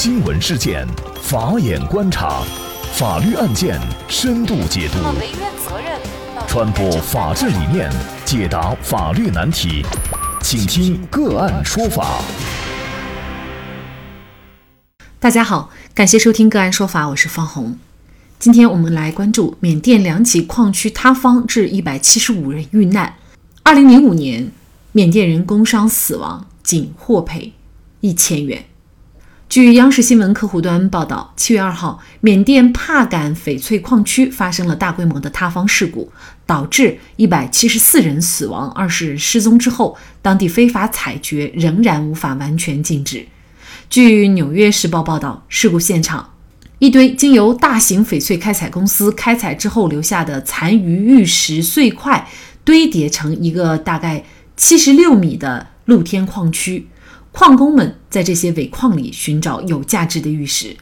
[0.00, 0.86] 新闻事件，
[1.20, 2.44] 法眼观察，
[2.92, 4.98] 法律案件深度解读，
[6.46, 7.90] 传播法治理念，
[8.24, 9.84] 解答法律难题，
[10.40, 12.22] 请听个案说法。
[15.18, 17.76] 大家好，感谢收听个案说法，我是方红。
[18.38, 23.16] 今天我们来关注缅甸两起矿区塌方致一百七十五人遇难。
[23.64, 24.52] 二零零五年，
[24.92, 27.52] 缅甸人工伤死亡，仅获赔
[28.00, 28.64] 一千元。
[29.58, 36.12] 据央视新闻客户端报道，七月二号，缅甸帕敢翡翠矿区发生了大规模的塌方事故，
[36.46, 43.26] 导致一百七十四人死亡，二十人失踪之后，当地非法采掘仍然无法完全禁止。
[43.90, 46.34] 据《纽约时报》报道，事故现场
[46.78, 52.28] 一堆经由大型翡翠开采公司开采之后留下的残余玉石碎块
[52.62, 54.24] 堆叠成一个大概
[54.56, 56.86] 七十六米的露天矿区。
[57.38, 60.76] 矿工们在这些尾矿里寻找有价值的玉石。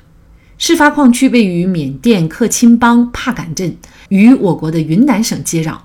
[0.56, 3.77] 事发矿区位于缅甸克钦邦帕敢镇，
[4.08, 5.77] 与我国的云南省接壤。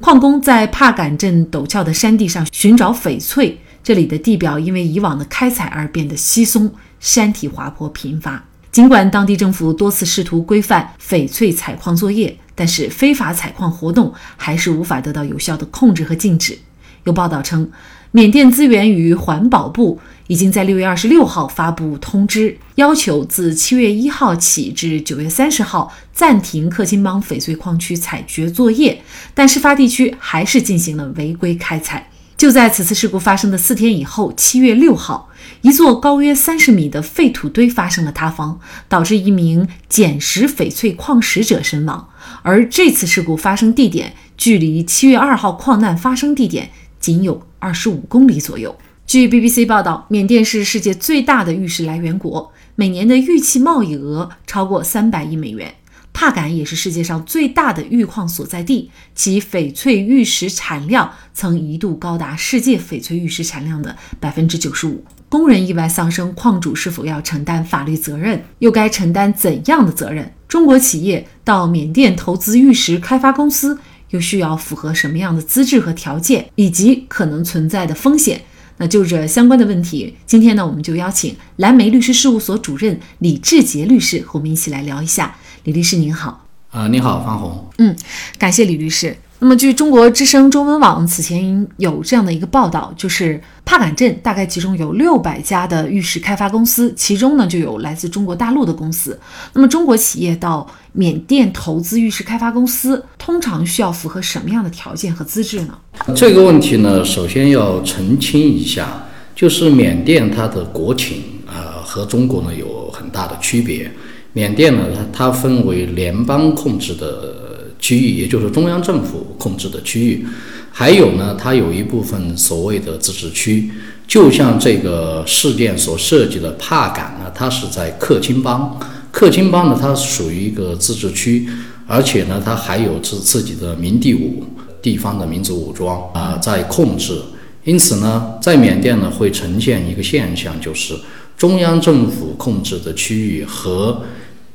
[0.00, 8.44] 矿工在帕敢镇陡峭的山地上寻找翡翠，这里的地表因为以往的开采而变得稀松，山体滑坡频发。
[8.70, 16.56] 尽管当地政府多次试图规范翡翠采矿作业，但是非法采矿活动还是无法得到有效的控制和禁止。
[17.04, 17.70] 有报道称。
[18.12, 29.00] 缅甸资源与环保部已经在六月二十六号发布通知，要求自七月一号起至九月三十号暂停克钦邦翡翠矿区采掘作业，
[29.32, 32.10] 但事发地区还是进行了违规开采。
[32.36, 35.28] 就在此次事故发生的四天以后，七月六号，
[35.60, 42.08] 一座高约三十米的废土堆发生了塌方，导致一名捡拾翡翠矿石者身亡。
[42.42, 46.70] 而这次事故发生地点距离七月二号矿难发生地点。
[47.00, 48.76] 仅有二十五公里左右。
[49.06, 55.74] 据 BBC 报道，缅甸是世界最大的玉石来源国，每年的玉器贸易额超过三百亿美元。
[56.12, 65.04] 帕敢也是世界上最大的玉矿所在地，其翡翠玉石产量曾一度高达世界翡翠玉石产量的百分之九十五。
[65.28, 68.44] 工人意外丧生，矿主是否要承担法律责任？
[68.58, 70.32] 又该承担怎样的责任？
[70.46, 73.78] 中国企业到缅甸投资玉石开发公司。
[74.10, 78.42] 又需要符合什么样的资质和条件，以及可能存在的风险？
[78.78, 85.36] 那就这相关的问题，今天呢，我们就邀请蓝莓律师事务所主任李志杰律师和我们一起来聊一下。
[85.64, 87.94] 李律师您好，啊，你好，方红，嗯，
[88.38, 89.16] 感谢李律师。
[89.42, 99.18] 那么，据中国之声中文网此前有这样的一个报道，就是帕敢镇大概其中有六百家的玉石开发公司，其中呢就有来自中国大陆的公司。
[99.54, 105.78] 那么，中国企业到缅甸投资玉石开发公司，通常需要符合什么样的条件和资质呢？
[106.14, 113.90] 这个问题呢，首先要澄清一下，就是缅甸它的国情啊和中国呢有很大的区别。
[114.34, 117.39] 缅甸呢，它它分为联邦控制的。
[117.80, 120.26] 区域，也就是中央政府控制的区域，
[120.70, 123.70] 还有呢，它有一部分所谓的自治区，
[124.06, 128.78] 就像这个事件所涉及的帕敢呢，它是在克钦邦，
[129.10, 131.48] 克钦邦呢，它属于一个自治区，
[131.86, 134.44] 而且呢，它还有自自己的民地武
[134.82, 137.20] 地方的民族武装啊在控制，
[137.64, 140.94] 因此呢，在缅甸呢会呈现一个现象，就是
[141.36, 144.02] 中央政府控制的区域和。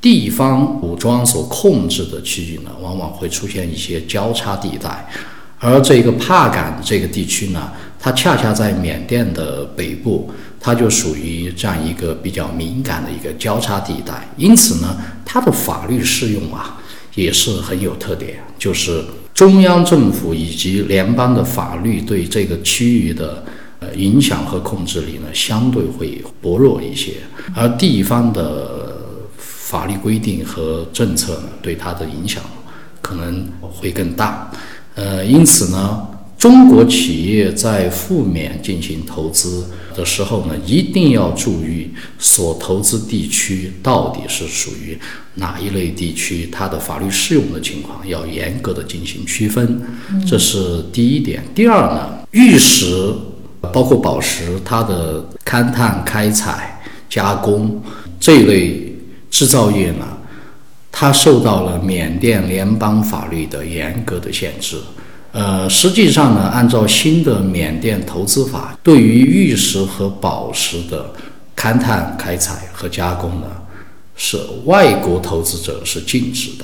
[0.06, 5.04] 地方武装所控制的区域呢，往往会出现一些交叉地带，
[5.58, 10.30] 而这个帕敢这个地区呢，它恰恰在缅甸的北部，
[10.60, 14.96] 它就属于这样一个比较敏感的一个交叉地带，因此呢，
[15.26, 16.80] 它的法律适用啊，
[17.16, 23.44] 也是很有特点，就是中央政府以及联邦的法律对这个区域的
[23.80, 27.14] 呃影响和控制力呢，相对会薄弱一些，
[27.56, 28.75] 而地方的。
[29.66, 32.44] 法律规定和政策呢，对它的影响
[33.02, 34.52] 可能会更大。
[34.94, 39.66] 呃，因此呢，中国企业在赴缅进行投资
[39.96, 41.90] 的时候呢，一定要注意
[42.20, 44.96] 所投资地区到底是属于
[45.34, 49.82] 哪一类地区，它的法律适用的情况要严格的进行区分。
[50.28, 51.44] 这是第一点。
[51.56, 53.12] 第二呢，玉石
[53.74, 56.80] 包括宝石，它的勘探、开采、
[57.10, 57.82] 加工
[58.20, 58.85] 这一类。
[59.36, 60.08] 制造业呢，
[60.90, 64.78] 它受到了缅甸联邦法律的严格的限制。
[65.34, 71.14] 呃，实际上呢，按照新的缅甸投资法，对于玉石和宝石的
[71.54, 73.48] 勘探、开采和加工呢，
[74.16, 76.64] 是外国投资者是禁止的，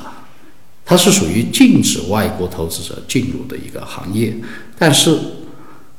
[0.85, 4.33] 它是属于禁止外国投资者进入的一个行业。
[4.79, 5.19] 但是，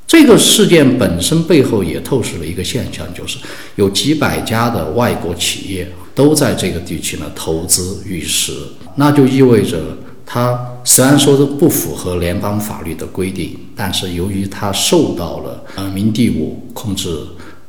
[0.07, 3.37] 这个事件本身背后也透视了一个现象，就是
[3.77, 8.53] 有几百家的外国企业都在这个地区呢投资玉石，
[8.97, 9.81] 那就意味着
[10.25, 17.17] 它虽然说是不符合联邦法律的规定，但是由于它受到了呃明第五控制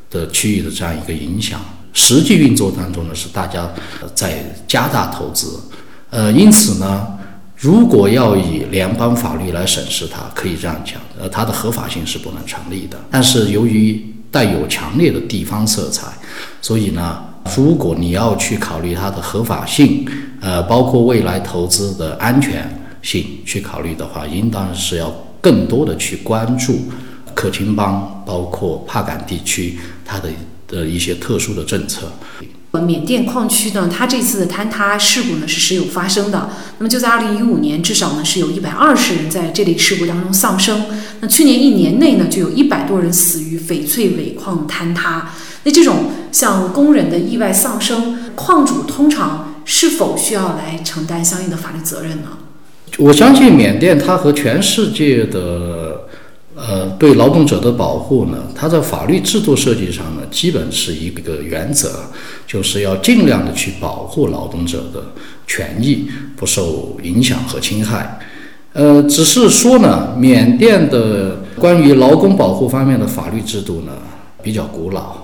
[0.10, 1.60] 的区域的这样一个影响，
[1.94, 3.70] 实际运作当中呢是大家
[4.14, 5.60] 在加大投资，
[6.10, 7.08] 呃，因此呢。
[7.56, 13.00] 如果要以联邦法律来审视它，可以这样讲，呃，它的合法性是不能成立的。
[13.10, 16.08] 但是由于带有强烈的地方色彩，
[16.62, 17.24] 所以呢，
[17.56, 20.06] 如果你要去考虑它的合法性，
[20.40, 26.80] 呃，包括未来投资的安全性去考虑的话，应当是要更多的去关注
[27.36, 30.30] 克钦邦，包括帕敢地区它的
[30.68, 32.12] 的一些特殊的政策。
[32.82, 36.50] 缅甸矿区呢，它这次的坍塌事故呢是时有发生的。
[36.80, 40.86] 那么就在二零一五年，至少呢是有一百二十人在这类事故当中丧生。
[41.20, 45.30] 那去年一年内呢，就有一百多人死于翡翠尾矿坍塌。
[45.66, 52.40] 那这种像工人的意外丧生，矿主通常是否需要来承担相应的法律责任呢？
[52.98, 56.02] 我相信缅甸它和全世界的。
[56.56, 61.90] 呃，对劳动者的保护呢，它在法律制度设计上呢，基本是一个原则，
[62.46, 65.04] 就是要尽量的去保护劳动者的
[65.48, 68.20] 权益不受影响和侵害。
[68.74, 73.94] 呃，只是说呢，缅甸的关于劳工保护方面的法律制度呢
[74.44, 75.16] 比较古老，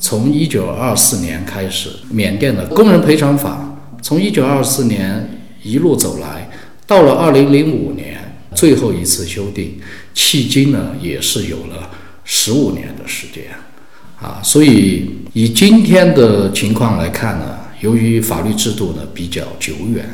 [0.00, 6.50] 从一九二四年开始，缅甸的工人赔偿法从一九二四年一路走来，
[6.86, 8.18] 到了二零零五年。
[8.52, 9.78] 最后一次修订，
[10.12, 11.88] 迄今呢也是有了
[12.24, 13.44] 十五年的时间，
[14.20, 20.04] 啊，所以以今天的情况来看呢，由于法律制度呢比较久远，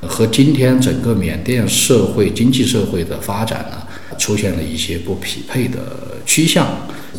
[0.00, 3.86] 和今天整个缅甸社会经济社会的发展呢
[4.22, 5.80] 出现了一些不匹配的
[6.24, 6.64] 趋向，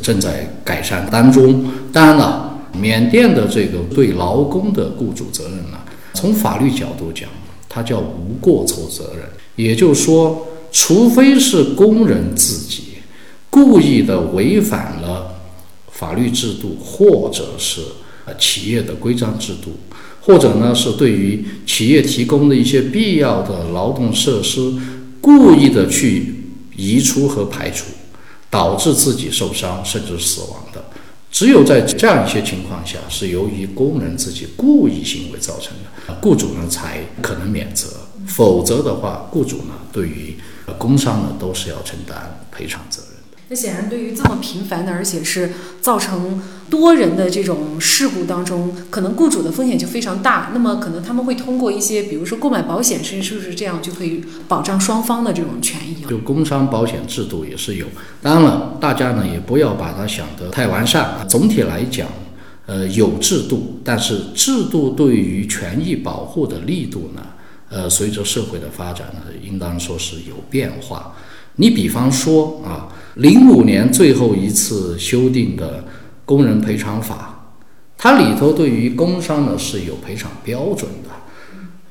[0.01, 1.65] 正在改善当中。
[1.91, 5.77] 当然了，缅甸的这个对劳工的雇主责任呢，
[6.13, 7.27] 从法律角度讲，
[7.67, 9.25] 它叫无过错责任，
[9.57, 10.47] 也就是说。
[10.75, 12.95] 除非是工人自己
[13.51, 15.35] 故意的违反了
[15.91, 17.79] 法律制度，或者是
[18.39, 19.73] 企业的规章制度，
[20.21, 24.73] 或者呢是对于企业提供的一些必要的劳动设施
[25.21, 26.33] 故意的去
[26.75, 27.85] 移出和排除，
[28.49, 30.83] 导致自己受伤甚至死亡的，
[31.31, 37.87] 只有在这样一些情况下是由于工人自己故意行为造成的，雇主呢才可能免责，
[38.27, 40.37] 否则的话，雇主呢对于
[40.77, 43.22] 工伤呢，都是要承担赔偿责任。
[43.53, 46.41] 那显然，对于这么频繁的，而且是造成
[46.71, 50.49] 多人的这种事故当中，可能雇主的风险就非常大。
[50.55, 56.03] 那么，可能他们会通过一些，比如说购买保险，是是不是这样就可以保障双方的这种权益？
[56.09, 57.85] 就工伤保险制度也是有。
[58.23, 61.23] 当然了，大家呢也不要把它想得太完善。
[61.29, 62.07] 总体来讲，
[62.65, 67.21] 呃，有制度，但是制度对于权益保护的力度呢？
[67.69, 71.13] 呃，随着社会的发展呢，应当说是有变化。
[71.57, 75.85] 你比方说啊，零五年最后一次修订的
[76.25, 77.55] 工人赔偿法，
[77.97, 81.09] 它里头对于工伤呢是有赔偿标准的。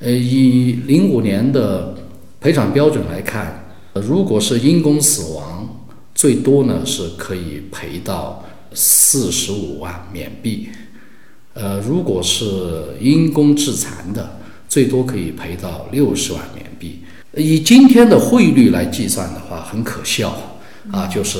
[0.01, 1.95] 呃，以零五年的
[2.41, 3.65] 赔偿标准来看，
[3.95, 10.69] 如果是因公死亡，最多呢是可以赔到四十五万缅币。
[11.55, 17.01] 呃，如果是因公致残的，最多可以赔到六十万缅币，
[17.37, 20.35] 以今天的汇率来计算的话，很可笑
[20.91, 21.39] 啊，就是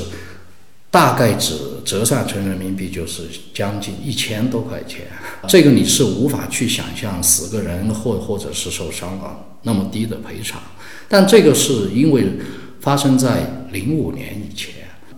[0.89, 3.23] 大概折折算成人民币就是
[3.53, 5.01] 将近一千多块钱，
[5.47, 10.61] 这个你是无法去想象死个人或或者是受伤了那么低的赔偿，
[11.09, 12.25] 但这个是因为
[12.79, 14.73] 发生在零五年以前，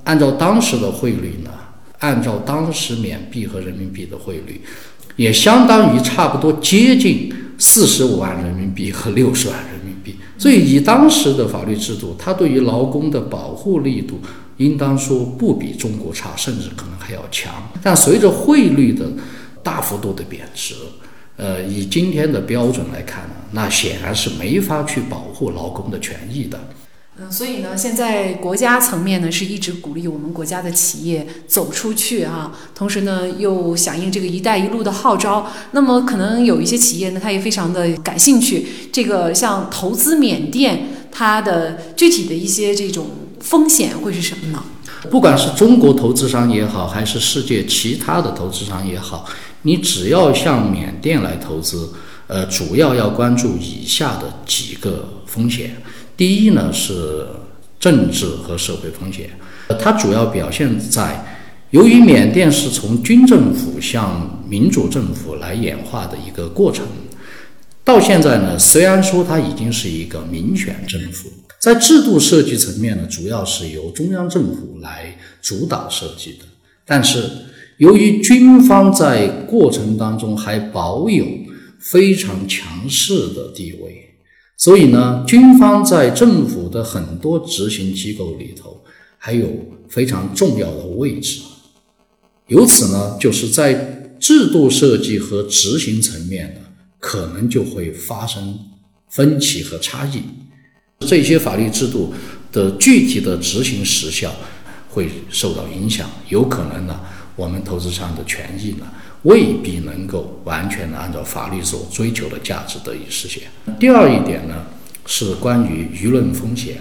[0.06, 1.52] 按照当时的汇率呢，
[2.00, 4.62] 按照当时缅币和人民币的汇率，
[5.16, 7.32] 也相当于差不多接近。
[7.58, 9.75] 四十五万人民币和六十万人
[10.38, 14.20] 所以以当时的法律制度，它对于劳工的保护力度，
[14.58, 17.54] 应当说不比中国差，甚至可能还要强。
[17.82, 19.06] 但随着汇率的
[19.64, 20.76] 大幅度的贬值，
[21.38, 26.60] 呃，以今天的标准来看呢，那显然是没法去保护劳工的权益的。
[27.18, 35.50] 嗯，所以呢，现在国家层面呢是一直鼓励我们国家的企业走出去啊，同时呢又响应这个“一带一路”的号召。
[35.72, 38.68] 那么可能有一些企业呢，他也非常的感兴趣。
[38.92, 43.08] 这个像投资缅甸，它的具体的一些这种
[43.40, 44.62] 风险会是什么呢？
[45.10, 49.26] 不管是中国投资商也好，还是世界其他的投资商也好，
[49.62, 51.94] 你只要向缅甸来投资，
[52.28, 55.78] 呃，主要要关注以下的几个风险。
[56.18, 57.28] 第一呢是
[57.80, 59.30] 政治和社会风险，
[59.80, 61.24] 它主要表现在，
[61.72, 66.86] 由于缅甸是从军政府向民主政府来演化的一个过程，
[67.84, 71.30] 到现在呢，虽然说它已经是一个民选政府，
[71.60, 76.46] 在制度设计层面呢，主要是由中央政府来主导设计的，
[76.86, 77.30] 但是
[77.78, 81.26] 由于军方在过程当中还保有
[81.78, 84.05] 非常强势的地位。
[84.58, 88.82] 所以呢，军方在政府的很多执行机构里头
[89.18, 89.50] 还有
[89.90, 91.42] 非常重要的位置，
[92.48, 93.74] 由此呢，就是在
[94.20, 96.62] 制度设计和执行层面呢，
[97.00, 98.58] 可能就会发生
[99.10, 100.22] 分歧和差异。
[101.00, 102.14] 这些法律制度
[102.54, 104.34] 的具体的执行时效
[104.90, 106.98] 会受到影响，有可能呢，
[107.36, 108.86] 我们投资商的权益呢。
[109.26, 113.44] 未必能够完全的按照法律所追求的价值得以实现。
[113.80, 114.66] 第二一点呢，
[115.06, 116.78] 是关于舆论风险。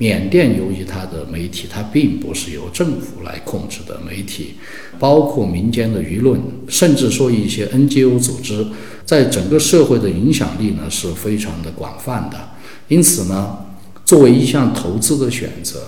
[0.00, 4.54] 缅甸由于它的媒体，它并不是由政府来控制的媒体，
[4.98, 8.64] 包括民间的舆论，甚至说一些 NGO 组织，
[9.04, 12.50] 在整个社会的影响力呢是非常的广泛的。
[12.86, 13.58] 因此呢，
[14.04, 15.82] 作为一项投资的选择，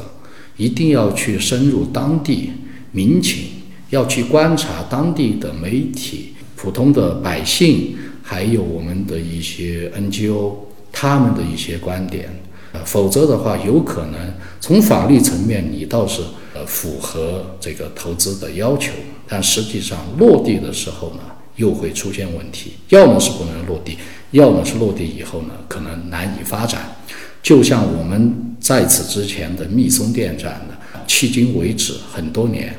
[0.57, 2.51] 一定要去深入当地
[2.91, 3.60] 民情。
[3.91, 10.55] 要去观察当地的媒体、普通的百姓，还有我们的一些 NGO，
[10.93, 12.29] 他们的一些观点，
[12.73, 16.23] 呃，否则的话，有可能从法律层面你倒是
[16.55, 18.93] 呃符合这个投资的要求，
[19.27, 21.23] 但实际上落地的时候呢，
[21.57, 23.99] 又会出现问题，要么是不能落地，
[24.31, 26.97] 要么是落地以后呢，可能难以发展。
[27.43, 30.75] 就像我们在此之前的密松电站呢，
[31.09, 32.73] 迄今为止很多年。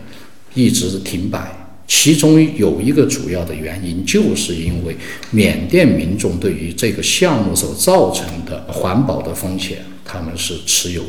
[0.53, 1.49] 一直停摆，
[1.87, 4.95] 其中有一个主要的原因，就是因为
[5.31, 11.03] 缅甸民众对于这个项目所造成的环保的风险，他们是持有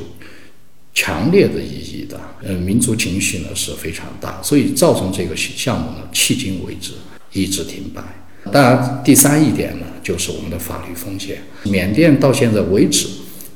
[0.94, 2.20] 强烈的意义的。
[2.44, 6.92] 嗯，民族情绪呢是非常大，所以造成这个项目呢迄今为止
[7.32, 8.02] 一直停摆。
[8.50, 11.38] 当然，第三一点呢，就是我们的法律风险。
[11.64, 13.06] 缅甸到现在为止，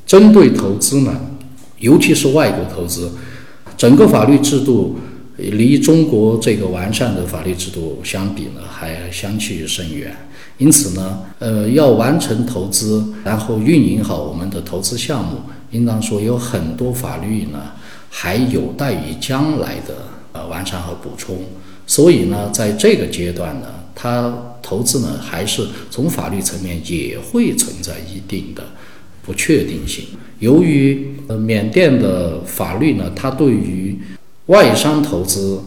[0.07, 1.21] 针对投资呢，
[1.79, 3.11] 尤其是外国投资，
[3.77, 4.99] 整个法律制度。
[5.37, 10.15] 离中国这个完善的法律制度相比呢，还相去甚远。
[10.59, 15.39] 因此呢，呃，要完成投资，然后运营好我们的投资项目，
[15.71, 17.73] 应当说有很多法律呢，
[18.09, 19.95] 还有待于将来的
[20.33, 21.37] 呃完善和补充。
[21.87, 28.65] 所以呢，在这个阶段呢，它投资呢，还是从法律层面也会存在一定的
[29.23, 30.07] 不确定性。
[30.39, 33.97] 由于呃缅甸的法律呢，它对于
[34.47, 35.61] 外商投资，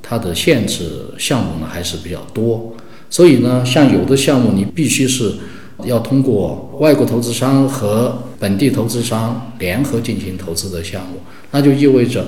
[0.00, 2.74] 它的限制项目呢还是比较多，
[3.10, 5.34] 所以呢，像有的项目你必须是
[5.84, 11.18] 要通过外国投资商和本地投资商联合进行投资的项目，
[11.50, 12.24] 那就意味着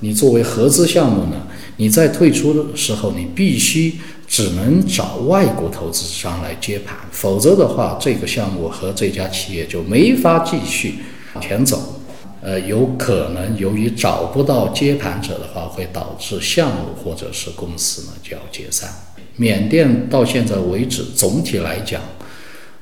[0.00, 1.46] 你作为合资项目呢，
[1.76, 3.94] 你在退出的时候，你必须
[4.28, 10.94] 只能找外国投资商来接盘，否则的话，这个项目和这家企业就没法继续
[11.34, 11.97] 往前走。
[12.40, 18.88] 呃，有可能由于找不到接盘者的话，会导致项目或者是公司呢就要解散。
[19.36, 22.00] 缅甸到现在为止，总体来讲，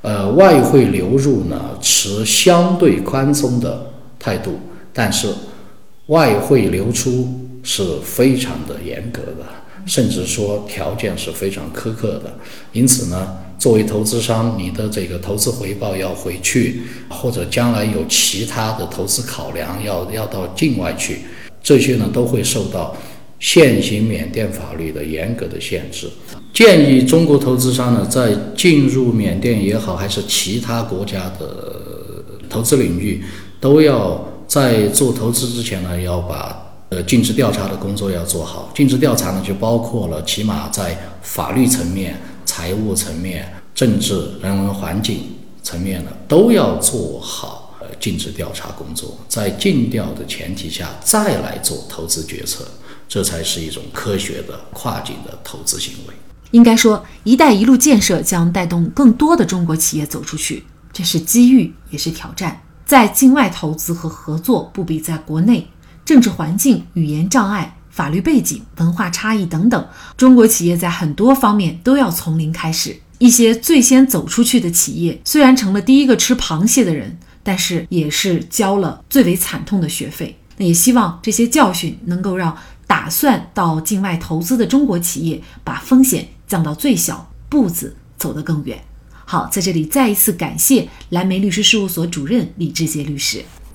[0.02, 3.86] 呃，外汇流入呢持相对宽松的
[4.18, 4.58] 态度，
[4.92, 5.32] 但是
[6.06, 7.28] 外汇流出
[7.62, 9.46] 是非常的严格的，
[9.86, 12.34] 甚至说条件是非常苛刻的。
[12.72, 13.38] 因此呢。
[13.58, 21.20] 作为投资商，你的这个投资回报要回去，或者将来有其他的投资考量，要要到境外去，
[21.62, 22.94] 这些呢都会受到
[23.40, 26.08] 现行缅甸法律的严格的限制。
[26.52, 31.74] 建议中国投资商呢，在进入缅甸也好，还是其他国家的
[32.48, 33.24] 投资领域，
[33.58, 36.56] 都要在做投资之前呢，要把
[36.90, 38.70] 呃尽职调查的工作要做好。
[38.74, 42.14] 尽职调查呢，就包括了起码在法律层面。
[42.56, 45.24] 财务层面、政治、人文环境
[45.62, 52.66] 层面呢，都要做好呃尽职调查工作，在尽调的前提下再来做投资决策，
[53.06, 56.14] 这才是一种科学的跨境的投资行为。
[56.52, 62.62] 应该说，“一带一路”建设将带动更多的中国企业走出去，这是机遇也是挑战。
[62.86, 65.68] 在境外投资和合作不比在国内，
[66.06, 67.75] 政治环境、语言障碍。
[67.96, 69.88] 法律背景、文化差异等等，
[70.18, 72.94] 中国企业在很多方面都要从零开始。
[73.16, 80.36] 一些最先走出去的企业，虽然成了第一个吃螃蟹的人，但是也是交了最为惨痛的学费。
[80.58, 82.54] 那也希望这些教训能够让
[82.86, 88.78] 打算到境外投资的中国企业把风险降到最小，步子走得更远。
[89.24, 93.42] 好，在这里再一次感谢蓝莓律师事务所主任李志杰律师。